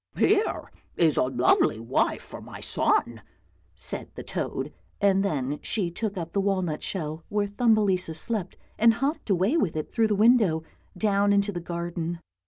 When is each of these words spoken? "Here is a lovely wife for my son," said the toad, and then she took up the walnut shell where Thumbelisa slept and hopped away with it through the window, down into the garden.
"Here 0.17 0.71
is 0.97 1.15
a 1.15 1.25
lovely 1.25 1.79
wife 1.79 2.23
for 2.23 2.41
my 2.41 2.59
son," 2.59 3.21
said 3.75 4.09
the 4.15 4.23
toad, 4.23 4.73
and 4.99 5.23
then 5.23 5.59
she 5.61 5.91
took 5.91 6.17
up 6.17 6.31
the 6.33 6.41
walnut 6.41 6.81
shell 6.81 7.23
where 7.29 7.45
Thumbelisa 7.45 8.15
slept 8.15 8.57
and 8.79 8.95
hopped 8.95 9.29
away 9.29 9.57
with 9.57 9.75
it 9.75 9.91
through 9.93 10.07
the 10.07 10.15
window, 10.15 10.63
down 10.97 11.31
into 11.31 11.51
the 11.51 11.61
garden. 11.61 12.19